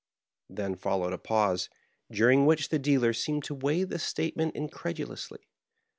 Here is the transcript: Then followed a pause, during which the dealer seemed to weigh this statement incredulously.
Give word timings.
Then 0.49 0.73
followed 0.77 1.13
a 1.13 1.19
pause, 1.19 1.69
during 2.11 2.47
which 2.47 2.69
the 2.69 2.79
dealer 2.79 3.13
seemed 3.13 3.43
to 3.43 3.53
weigh 3.53 3.83
this 3.83 4.01
statement 4.03 4.55
incredulously. 4.55 5.43